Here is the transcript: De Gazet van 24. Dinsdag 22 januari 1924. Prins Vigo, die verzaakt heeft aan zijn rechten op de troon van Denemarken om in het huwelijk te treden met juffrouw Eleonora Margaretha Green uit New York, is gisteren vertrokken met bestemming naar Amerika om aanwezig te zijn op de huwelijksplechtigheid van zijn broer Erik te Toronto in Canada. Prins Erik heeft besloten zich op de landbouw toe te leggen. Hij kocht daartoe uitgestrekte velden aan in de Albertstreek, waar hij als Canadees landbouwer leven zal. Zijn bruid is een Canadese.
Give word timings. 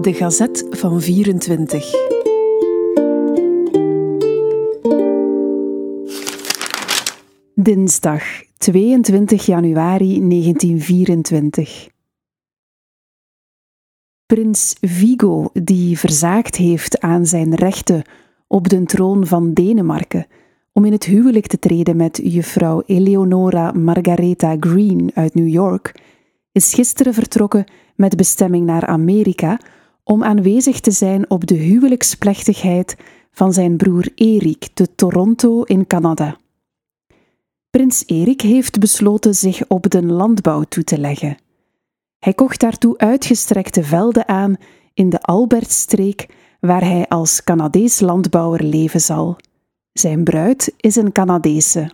De 0.00 0.14
Gazet 0.14 0.66
van 0.70 1.00
24. 1.00 1.92
Dinsdag 7.54 8.22
22 8.58 9.46
januari 9.46 10.28
1924. 10.28 11.88
Prins 14.26 14.76
Vigo, 14.80 15.50
die 15.52 15.98
verzaakt 15.98 16.56
heeft 16.56 17.00
aan 17.00 17.26
zijn 17.26 17.54
rechten 17.54 18.02
op 18.46 18.68
de 18.68 18.84
troon 18.84 19.26
van 19.26 19.52
Denemarken 19.52 20.26
om 20.72 20.84
in 20.84 20.92
het 20.92 21.04
huwelijk 21.04 21.46
te 21.46 21.58
treden 21.58 21.96
met 21.96 22.20
juffrouw 22.22 22.82
Eleonora 22.86 23.72
Margaretha 23.72 24.56
Green 24.60 25.10
uit 25.14 25.34
New 25.34 25.48
York, 25.48 25.94
is 26.52 26.74
gisteren 26.74 27.14
vertrokken 27.14 27.64
met 27.96 28.16
bestemming 28.16 28.66
naar 28.66 28.86
Amerika 28.86 29.58
om 30.10 30.24
aanwezig 30.24 30.80
te 30.80 30.90
zijn 30.90 31.30
op 31.30 31.46
de 31.46 31.54
huwelijksplechtigheid 31.54 32.96
van 33.30 33.52
zijn 33.52 33.76
broer 33.76 34.08
Erik 34.14 34.68
te 34.74 34.94
Toronto 34.94 35.62
in 35.62 35.86
Canada. 35.86 36.36
Prins 37.70 38.02
Erik 38.06 38.40
heeft 38.40 38.78
besloten 38.78 39.34
zich 39.34 39.62
op 39.66 39.90
de 39.90 40.02
landbouw 40.04 40.62
toe 40.62 40.84
te 40.84 40.98
leggen. 40.98 41.36
Hij 42.18 42.34
kocht 42.34 42.60
daartoe 42.60 42.98
uitgestrekte 42.98 43.84
velden 43.84 44.28
aan 44.28 44.56
in 44.94 45.08
de 45.08 45.20
Albertstreek, 45.20 46.26
waar 46.60 46.84
hij 46.84 47.08
als 47.08 47.44
Canadees 47.44 48.00
landbouwer 48.00 48.62
leven 48.62 49.00
zal. 49.00 49.36
Zijn 49.92 50.24
bruid 50.24 50.74
is 50.76 50.96
een 50.96 51.12
Canadese. 51.12 51.90